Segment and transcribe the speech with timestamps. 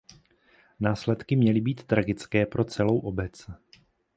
[0.79, 3.47] Následky měly být tragické pro celou obec.